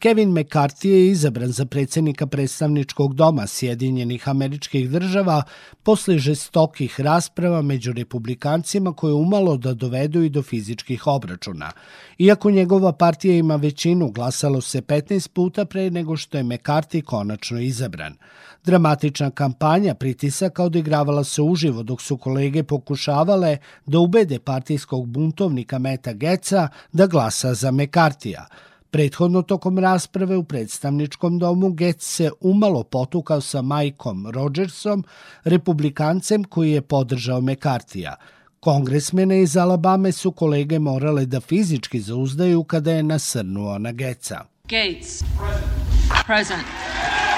[0.00, 5.42] Kevin McCarthy je izabran za predsednika predstavničkog doma Sjedinjenih američkih država
[5.82, 11.72] posle žestokih rasprava među republikancima koje umalo da dovedu i do fizičkih obračuna.
[12.18, 17.60] Iako njegova partija ima većinu, glasalo se 15 puta pre nego što je McCarthy konačno
[17.60, 18.14] izabran.
[18.64, 23.56] Dramatična kampanja pritisaka odigravala se uživo dok su kolege pokušavale
[23.86, 28.46] da ubede partijskog buntovnika Meta Geca da glasa za Mekartija.
[28.90, 35.04] Prethodno tokom rasprave u predstavničkom domu Getz se umalo potukao sa Majkom Rodgersom,
[35.44, 38.16] republikancem koji je podržao Mekartija.
[38.60, 44.44] Kongresmene iz Alabame su kolege morale da fizički zauzdaju kada je nasrnuo na Geca.
[44.64, 45.24] Gates.
[45.38, 46.26] Present.
[46.26, 47.29] Present.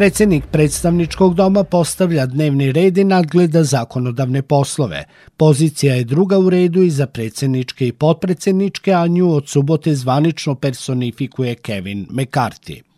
[0.00, 5.04] Predsednik predstavničkog doma postavlja dnevni red i nadgleda zakonodavne poslove.
[5.36, 10.54] Pozicija je druga u redu i za predsedničke i potpredsedničke, a nju od subote zvanično
[10.54, 12.89] personifikuje Kevin McCarthy.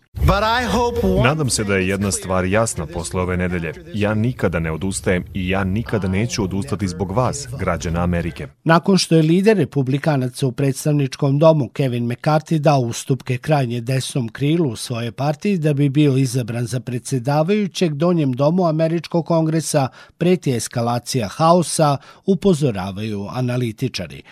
[1.24, 3.72] Nadam se da je jedna stvar jasna posle ove nedelje.
[3.94, 8.46] Ja nikada ne odustajem i ja nikada neću odustati zbog vas, građana Amerike.
[8.64, 14.70] Nakon što je lider republikanaca u predstavničkom domu Kevin McCarthy dao ustupke krajnje desnom krilu
[14.70, 19.88] u svoje partiji da bi bio izabran za predsedavajućeg donjem domu Američkog kongresa
[20.18, 24.22] preti eskalacija haosa, upozoravaju analitičari.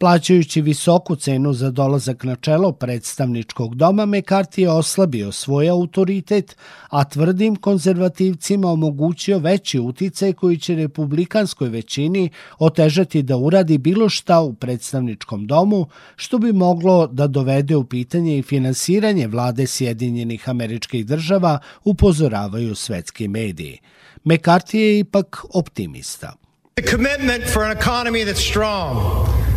[0.00, 6.56] Plaćajući visoku cenu za dolazak na čelo predstavničkog doma, McCarthy je oslabio svoj autoritet,
[6.88, 14.40] a tvrdim konzervativcima omogućio veći uticaj koji će republikanskoj većini otežati da uradi bilo šta
[14.40, 21.06] u predstavničkom domu, što bi moglo da dovede u pitanje i finansiranje vlade Sjedinjenih američkih
[21.06, 23.78] država, upozoravaju svetski mediji.
[24.24, 26.32] McCarthy je ipak optimista.
[26.74, 29.49] The commitment for an economy that's strong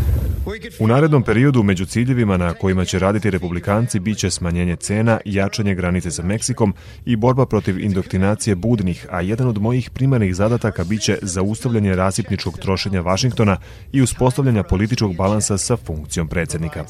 [0.79, 6.11] U narednom periodu među ciljevima na kojima će raditi republikanci biće smanjenje cena, jačanje granice
[6.11, 6.73] sa Meksikom
[7.05, 13.01] i borba protiv indoktrinacije budnih, a jedan od mojih primarnih zadataka biće zaustavljanje rasipničkog trošenja
[13.01, 13.57] Vašingtona
[13.91, 16.85] i uspostavljanja političkog balansa sa funkcijom predsednika.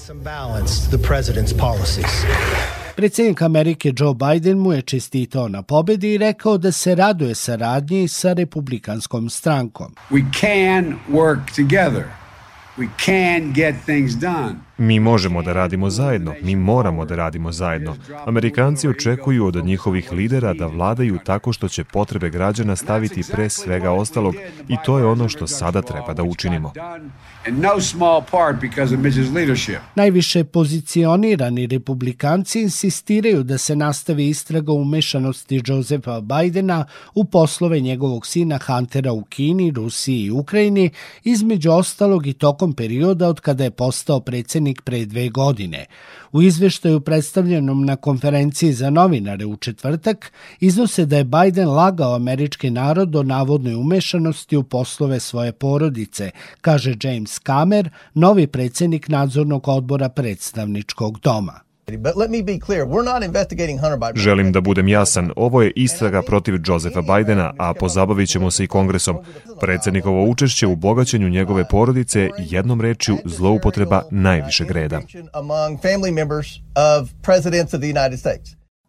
[2.95, 8.07] Predsednik Amerike Joe Biden mu je čestitao na pobedi i rekao da se raduje saradnji
[8.07, 9.95] sa republikanskom strankom.
[10.11, 12.22] We can work together.
[12.78, 14.66] We can get things done.
[14.78, 17.95] Mi možemo da radimo zajedno, mi moramo da radimo zajedno.
[18.25, 23.91] Amerikanci očekuju od njihovih lidera da vladaju tako što će potrebe građana staviti pre svega
[23.91, 24.35] ostalog
[24.67, 26.73] i to je ono što sada treba da učinimo.
[29.95, 36.85] Najviše pozicionirani republikanci insistiraju da se nastavi istraga umešanosti Josefa Bidena
[37.16, 40.90] u poslove njegovog sina Huntera u Kini, Rusiji i Ukrajini,
[41.23, 45.85] između ostalog i tokom perioda od kada je postao predsednik predsjednik pre dve godine.
[46.31, 52.69] U izveštaju predstavljenom na konferenciji za novinare u četvrtak iznose da je Biden lagao američki
[52.69, 56.31] narod o navodnoj umešanosti u poslove svoje porodice,
[56.62, 61.62] kaže James Kamer, novi predsednik nadzornog odbora predstavničkog doma.
[64.16, 68.67] Želim da budem jasan, ovo je istraga protiv Josefa Bidena, a pozabavit ćemo se i
[68.67, 69.17] kongresom.
[69.59, 75.01] Predsednikovo učešće u bogaćenju njegove porodice jednom rečju zloupotreba najvišeg reda.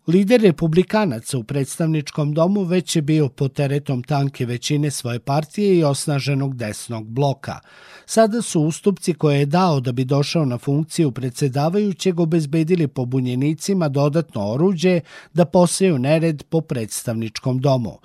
[0.06, 5.84] Lider republikanaca u predstavničkom domu već je bio pod teretom tanke većine svoje partije i
[5.84, 7.58] osnaženog desnog bloka.
[8.06, 14.52] Sada su ustupci koje je dao da bi došao na funkciju predsedavajućeg obezbedili pobunjenicima dodatno
[14.52, 15.00] oruđe
[15.32, 17.98] da poseju nered po predstavničkom domu.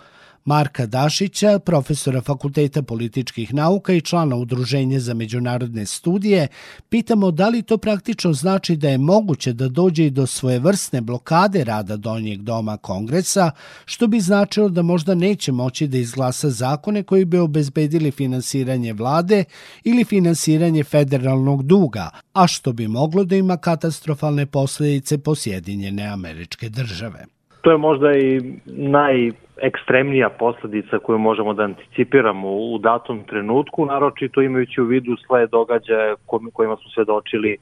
[0.49, 6.47] Marka Dašića, profesora Fakulteta političkih nauka i člana Udruženja za međunarodne studije,
[6.89, 11.63] pitamo da li to praktično znači da je moguće da dođe i do svojevrsne blokade
[11.63, 13.51] rada Donjeg doma Kongresa,
[13.85, 19.43] što bi značilo da možda neće moći da izglasa zakone koji bi obezbedili finansiranje vlade
[19.83, 26.69] ili finansiranje federalnog duga, a što bi moglo da ima katastrofalne posledice po Sjedinjene američke
[26.69, 27.25] države.
[27.61, 29.31] To je možda i naj
[29.61, 36.15] ekstremnija posledica koju možemo da anticipiramo u datom trenutku, naročito imajući u vidu sve događaje
[36.53, 37.57] kojima smo svedočili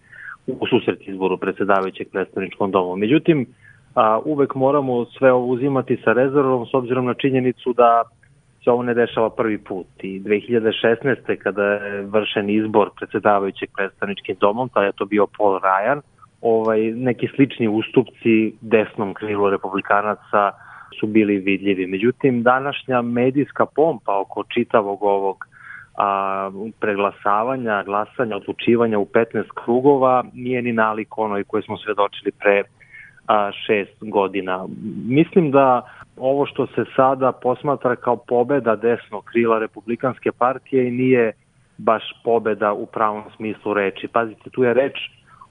[0.48, 2.96] u susret izboru predsedavajućeg predstavničkom domu.
[2.96, 3.46] Međutim,
[3.96, 8.04] a, uvek moramo sve ovo uzimati sa rezervom s obzirom na činjenicu da
[8.64, 9.88] se ovo ne dešava prvi put.
[10.04, 11.36] I 2016.
[11.36, 16.02] kada je vršen izbor predsedavajućeg predstavničkim domom, tada je to bio Paul Ryan,
[16.42, 20.52] ovaj, neki slični ustupci desnom krilu republikanaca
[21.00, 21.88] su bili vidljivi.
[21.88, 25.48] Međutim, današnja medijska pompa oko čitavog ovog
[25.98, 32.64] a, preglasavanja, glasanja, odlučivanja u 15 krugova nije ni nalik onoj koje smo svedočili pre
[33.28, 34.66] a, šest godina.
[35.08, 41.32] Mislim da ovo što se sada posmatra kao pobeda desnog krila Republikanske partije nije
[41.78, 44.08] baš pobeda u pravom smislu reči.
[44.08, 44.98] Pazite, tu je reč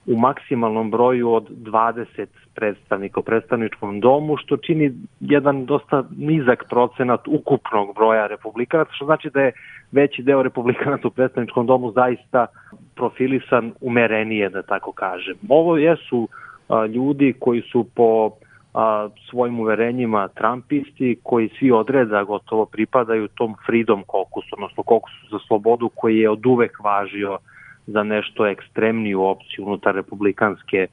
[0.07, 7.29] u maksimalnom broju od 20 predstavnika u predstavničkom domu, što čini jedan dosta nizak procenat
[7.29, 9.53] ukupnog broja republikanaca, što znači da je
[9.93, 12.47] veći deo republikanaca u predstavničkom domu zaista
[12.95, 15.35] profilisan umerenije, da tako kažem.
[15.49, 16.29] Ovo jesu
[16.69, 18.31] a, ljudi koji su po
[18.75, 25.39] a, svojim uverenjima Trumpisti, koji svi odreda gotovo pripadaju tom freedom kokusu, odnosno kokusu za
[25.47, 27.39] slobodu koji je od uvek važio
[27.87, 30.87] za nešto ekstremniju opciju unutar republikanske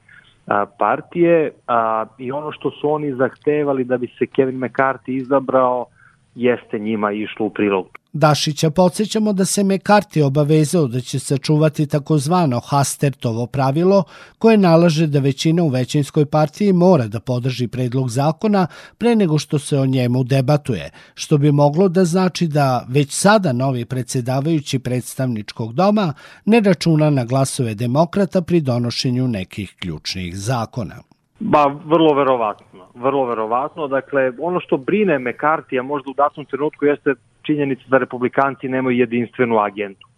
[0.46, 5.86] a, partije a, i ono što su oni zahtevali da bi se Kevin McCarthy izabrao
[6.34, 7.98] jeste njima išlo u prilog.
[8.14, 14.04] Dašića podsjećamo da se Mekarti obavezao da će sačuvati takozvano Hastertovo pravilo
[14.38, 18.66] koje nalaže da većina u većinskoj partiji mora da podrži predlog zakona
[18.98, 23.52] pre nego što se o njemu debatuje, što bi moglo da znači da već sada
[23.52, 26.12] novi predsedavajući predstavničkog doma
[26.44, 31.13] ne računa na glasove demokrata pri donošenju nekih ključnih zakona.
[31.40, 32.86] Ba, vrlo verovatno.
[32.94, 33.88] Vrlo verovatno.
[33.88, 39.58] Dakle, ono što brine Mekartija možda u datom trenutku jeste činjenica da republikanci nemaju jedinstvenu
[39.58, 40.08] agentu.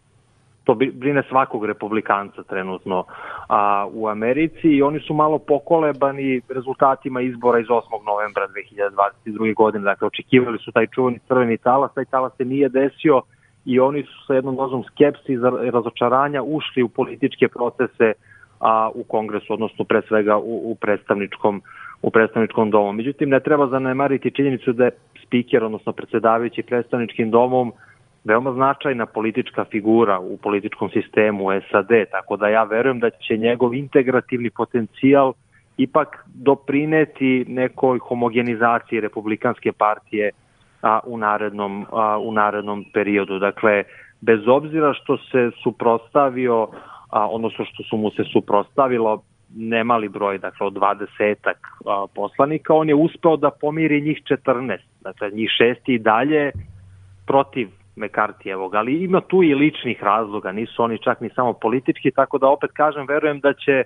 [0.65, 3.05] To brine svakog republikanca trenutno
[3.49, 7.83] a, u Americi i oni su malo pokolebani rezultatima izbora iz 8.
[8.07, 8.49] novembra
[9.25, 9.55] 2022.
[9.55, 9.85] godine.
[9.85, 13.23] Dakle, očekivali su taj čuveni crveni talas, taj talas se nije desio
[13.65, 18.13] i oni su sa jednom dozom skepsi i razočaranja ušli u političke procese
[18.61, 21.63] a, u kongresu, odnosno pre svega u, u predstavničkom
[22.03, 22.93] u predstavničkom domu.
[22.93, 24.91] Međutim, ne treba zanemariti činjenicu da je
[25.27, 27.73] spiker, odnosno predsedavajući predstavničkim domom,
[28.25, 33.75] veoma značajna politička figura u političkom sistemu SAD, tako da ja verujem da će njegov
[33.75, 35.33] integrativni potencijal
[35.77, 40.31] ipak doprineti nekoj homogenizaciji republikanske partije
[40.83, 43.39] a, u, narednom, a, u narednom periodu.
[43.39, 43.85] Dakle,
[44.21, 46.69] bez obzira što se suprostavio
[47.17, 49.23] a, odnosno što su mu se suprostavilo
[49.57, 51.61] nemali broj, dakle od 20-ak
[52.15, 56.53] poslanika, on je uspeo da pomiri njih 14, dakle njih šesti i dalje
[57.27, 62.39] protiv Mekartijevog, ali ima tu i ličnih razloga, nisu oni čak ni samo politički, tako
[62.39, 63.85] da opet kažem, verujem da će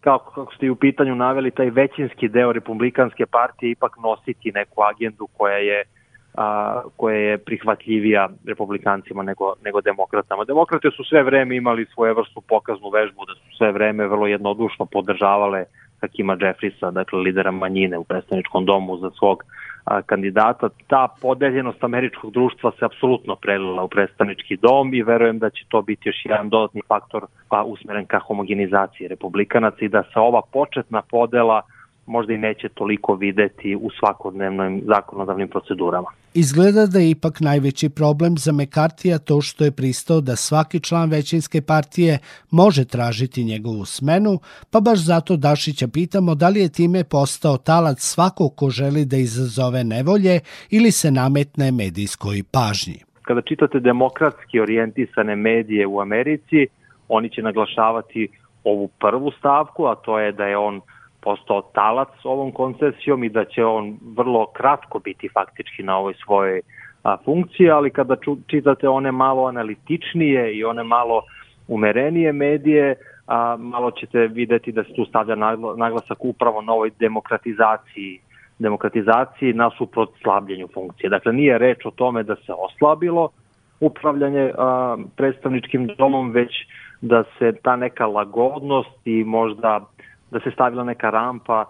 [0.00, 4.82] kako, kako ste i u pitanju naveli, taj većinski deo republikanske partije ipak nositi neku
[4.82, 5.99] agendu koja je uh,
[6.34, 10.44] a, koja je prihvatljivija republikancima nego, nego demokratama.
[10.44, 14.86] Demokrate su sve vreme imali svoje vrstu pokaznu vežbu, da su sve vreme vrlo jednodušno
[14.86, 15.64] podržavale
[16.00, 19.44] Hakima Jeffrisa, dakle lidera manjine u predstavničkom domu za svog
[19.84, 20.68] a, kandidata.
[20.86, 25.82] Ta podeljenost američkog društva se apsolutno prelila u predstavnički dom i verujem da će to
[25.82, 31.02] biti još jedan dodatni faktor pa usmeren ka homogenizaciji republikanaca i da se ova početna
[31.02, 31.62] podela
[32.10, 36.08] možda i neće toliko videti u svakodnevnim zakonodavnim procedurama.
[36.34, 41.10] Izgleda da je ipak najveći problem za Mekartija to što je pristao da svaki član
[41.10, 42.18] većinske partije
[42.50, 44.38] može tražiti njegovu smenu,
[44.72, 49.16] pa baš zato Dašića pitamo da li je time postao talac svako ko želi da
[49.16, 50.40] izazove nevolje
[50.70, 52.98] ili se nametne medijskoj pažnji.
[53.22, 56.66] Kada čitate demokratski orijentisane medije u Americi,
[57.08, 58.28] oni će naglašavati
[58.64, 60.80] ovu prvu stavku, a to je da je on
[61.22, 66.60] postao talac ovom koncesijom i da će on vrlo kratko biti faktički na ovoj svojoj
[67.24, 71.22] funkciji, ali kada ču, čitate one malo analitičnije i one malo
[71.68, 72.94] umerenije medije,
[73.26, 75.34] a, malo ćete videti da se tu stavlja
[75.76, 78.20] naglasak upravo na ovoj demokratizaciji
[78.58, 81.10] demokratizaciji nasuprot slabljenju funkcije.
[81.10, 83.28] Dakle, nije reč o tome da se oslabilo
[83.80, 86.50] upravljanje a, predstavničkim domom, već
[87.00, 89.80] da se ta neka lagodnost i možda
[90.30, 91.64] da se stavila neka rampa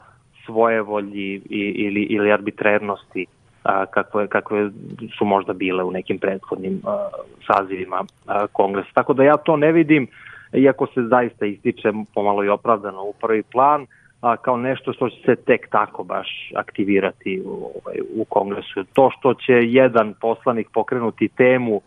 [0.45, 3.27] svoje volji ili, ili arbitrernosti
[3.65, 4.71] a, kakve, kakve
[5.19, 7.09] su možda bile u nekim prethodnim a,
[7.47, 8.89] sazivima a, kongresa.
[8.95, 10.09] Tako da ja to ne vidim,
[10.53, 13.87] iako se zaista ističe pomalo i opravdano u prvi plan,
[14.21, 18.85] a, kao nešto što će se tek tako baš aktivirati u, ovaj, u kongresu.
[18.93, 21.81] To što će jedan poslanik pokrenuti temu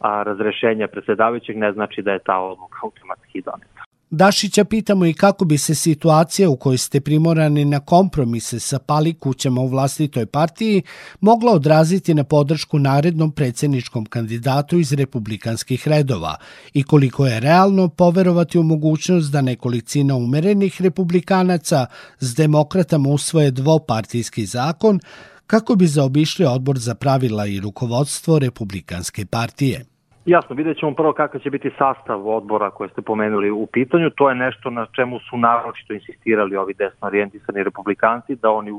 [0.00, 3.89] a, razrešenja predsedavajućeg ne znači da je ta odluka automatski doneta.
[4.12, 9.14] Dašića pitamo i kako bi se situacija u kojoj ste primorani na kompromise sa pali
[9.14, 10.82] kućama u vlastitoj partiji
[11.20, 16.36] mogla odraziti na podršku narednom predsjedničkom kandidatu iz republikanskih redova
[16.72, 21.86] i koliko je realno poverovati u mogućnost da nekolicina umerenih republikanaca
[22.20, 25.00] s demokratama usvoje dvopartijski zakon
[25.46, 29.84] kako bi zaobišli odbor za pravila i rukovodstvo republikanske partije.
[30.24, 34.10] Jasno, vidjet ćemo prvo kakav će biti sastav odbora koje ste pomenuli u pitanju.
[34.10, 38.70] To je nešto na čemu su naročito insistirali ovi desno orijentisani republikanci, da oni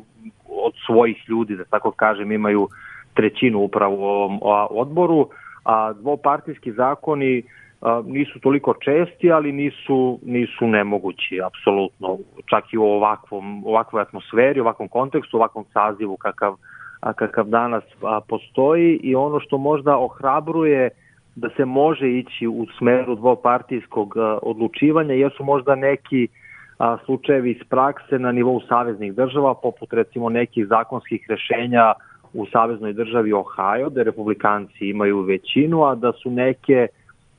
[0.50, 2.68] od svojih ljudi, da tako kažem, imaju
[3.14, 5.30] trećinu upravo u ovom odboru,
[5.66, 7.44] a dvopartijski zakoni
[7.82, 14.60] a, nisu toliko česti, ali nisu, nisu nemogući, apsolutno, čak i u ovakvom, ovakvoj atmosferi,
[14.60, 16.56] ovakvom kontekstu, ovakvom sazivu kakav,
[17.00, 20.90] a, kakav danas a, postoji i ono što možda ohrabruje
[21.36, 26.28] da se može ići u smeru dvopartijskog odlučivanja, jer su možda neki
[26.80, 31.94] a, slučajevi iz prakse na nivou saveznih država, poput recimo nekih zakonskih rešenja
[32.34, 36.88] u saveznoj državi Ohio, da republikanci imaju većinu, a da su neke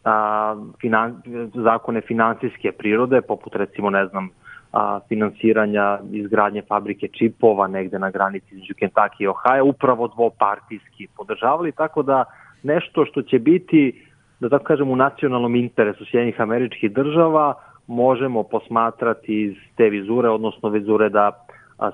[0.05, 1.23] a, finan,
[1.55, 4.29] zakone finansijske prirode, poput recimo, ne znam,
[4.73, 11.73] a, finansiranja izgradnje fabrike čipova negde na granici između Kentucky i Ohio, upravo dvopartijski podržavali,
[11.73, 12.25] tako da
[12.63, 14.05] nešto što će biti,
[14.41, 17.55] da tako kažem, u nacionalnom interesu Sjednjih američkih država,
[17.87, 21.47] možemo posmatrati iz te vizure, odnosno vizure da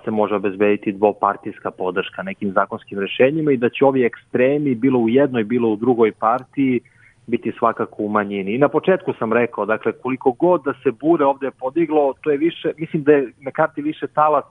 [0.05, 5.09] se može obezbediti dvopartijska podrška nekim zakonskim rešenjima i da će ovi ekstremi, bilo u
[5.09, 6.81] jednoj, bilo u drugoj partiji,
[7.27, 8.55] biti svakako u manjini.
[8.55, 12.37] I na početku sam rekao, dakle, koliko god da se bure ovde podiglo, to je
[12.37, 14.45] više, mislim da je McCarthy više talac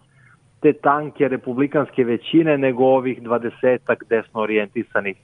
[0.62, 5.18] te tanke republikanske većine nego ovih dvadesetak desno orijentisanih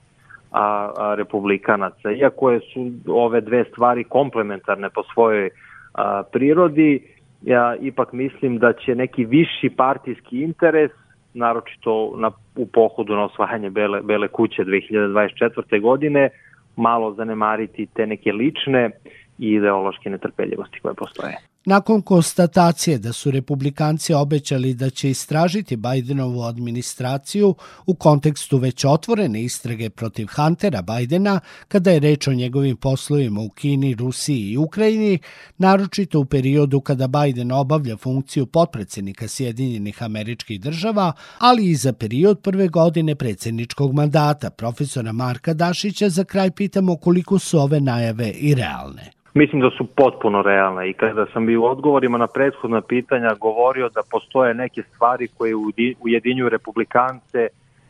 [0.53, 2.11] a, a, republikanaca.
[2.11, 5.49] Iako je su ove dve stvari komplementarne po svojoj
[5.93, 7.07] a, prirodi,
[7.41, 10.91] ja ipak mislim da će neki viši partijski interes,
[11.33, 15.81] naročito na, u pohodu na osvajanje Bele, Bele kuće 2024.
[15.81, 16.29] godine,
[16.75, 18.89] malo zanemariti te neke lične
[19.39, 21.52] i ideološke netrpeljivosti koje postoje.
[21.65, 27.55] Nakon konstatacije da su republikanci obećali da će istražiti Bidenovu administraciju
[27.85, 33.49] u kontekstu već otvorene istrage protiv Huntera Bidena kada je reč o njegovim poslovima u
[33.49, 35.19] Kini, Rusiji i Ukrajini,
[35.57, 42.39] naročito u periodu kada Biden obavlja funkciju potpredsednika Sjedinjenih američkih država, ali i za period
[42.41, 44.49] prve godine predsedničkog mandata.
[44.49, 49.12] Profesora Marka Dašića za kraj pitamo koliko su ove najave i realne.
[49.33, 53.89] Mislim da su potpuno realne i kada sam bio u odgovorima na prethodna pitanja govorio
[53.89, 55.55] da postoje neke stvari koje
[55.99, 57.47] ujedinjuju republikance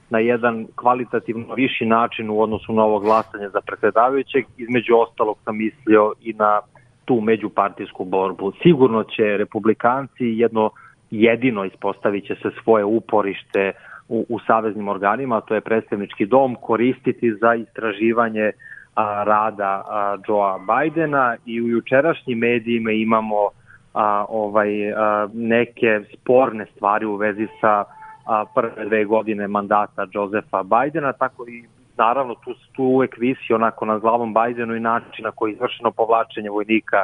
[0.09, 5.57] na jedan kvalitativno viši način u odnosu na ovo glasanje za predsedavajućeg, između ostalog sam
[5.57, 6.61] mislio i na
[7.05, 8.53] tu međupartijsku borbu.
[8.63, 10.69] Sigurno će republikanci jedno
[11.11, 13.71] jedino ispostavit će se svoje uporište
[14.09, 18.51] u, u saveznim organima, to je predstavnički dom, koristiti za istraživanje
[18.95, 23.49] a, rada a, Joea Bidena i u jučerašnjim medijima imamo
[23.93, 27.83] a, ovaj a, neke sporne stvari u vezi sa
[28.25, 31.63] a, prve dve godine mandata Josefa Bidena, tako i
[31.97, 35.91] naravno tu, tu uvek visi onako nad glavom Bidenu i način na koji je izvršeno
[35.91, 37.03] povlačenje vojnika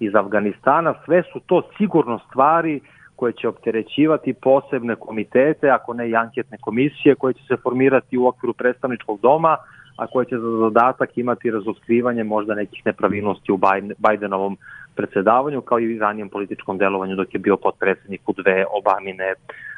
[0.00, 0.94] iz Afganistana.
[1.04, 2.80] Sve su to sigurno stvari
[3.16, 8.26] koje će opterećivati posebne komitete, ako ne i anketne komisije koje će se formirati u
[8.26, 9.56] okviru predstavničkog doma,
[9.96, 13.58] a koje će za zadatak imati razotkrivanje možda nekih nepravilnosti u
[13.98, 14.56] Bidenovom
[14.94, 19.34] predsedavanju, kao i ranijem političkom delovanju dok je bio potpredsednik u dve Obamine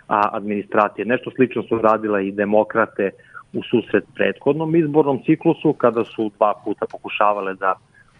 [0.09, 1.05] administracije.
[1.05, 3.11] Nešto slično su radile i demokrate
[3.53, 7.75] u susret prethodnom izbornom ciklusu, kada su dva puta pokušavale da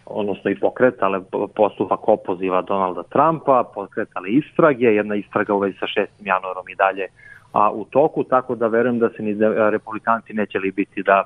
[0.05, 1.21] odnosno i pokretale
[1.55, 6.05] postupak opoziva Donalda Trumpa, pokretale istrage, jedna istraga u vezi sa 6.
[6.19, 7.07] januarom i dalje
[7.53, 9.35] a, u toku, tako da verujem da se ni
[9.71, 11.23] republikanci neće li biti da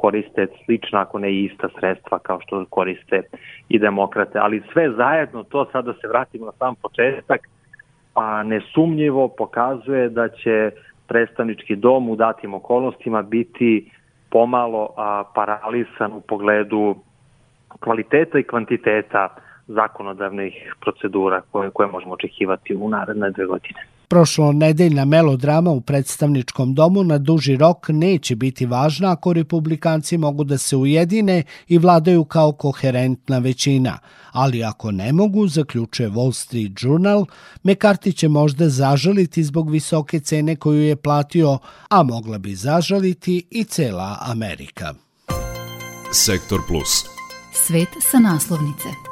[0.00, 3.22] koriste slična, ako ne ista sredstva kao što koriste
[3.68, 4.38] i demokrate.
[4.38, 7.40] Ali sve zajedno, to sad da se vratimo na sam početak,
[8.14, 10.70] pa nesumnjivo pokazuje da će
[11.08, 13.90] predstavnički dom u datim okolnostima biti
[14.30, 16.94] pomalo a, paralisan u pogledu
[17.80, 19.28] kvaliteta i kvantiteta
[19.66, 23.80] zakonodavnih procedura koje, koje možemo očekivati u naredne dve godine.
[24.10, 30.44] Prošlo nedeljna melodrama u predstavničkom domu na duži rok neće biti važna ako republikanci mogu
[30.44, 33.98] da se ujedine i vladaju kao koherentna većina,
[34.32, 37.26] ali ako ne mogu, zaključuje Wall Street Journal,
[37.64, 43.64] McCarthy će možda zažaliti zbog visoke cene koju je platio, a mogla bi zažaliti i
[43.64, 44.94] cela Amerika.
[46.12, 47.04] Sektor Plus.
[47.66, 49.09] Svet sa naslovnice.